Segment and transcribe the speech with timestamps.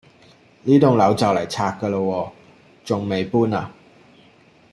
[0.63, 2.31] 呢幢樓就嚟拆架嘞喎，
[2.83, 3.71] 重未搬呀？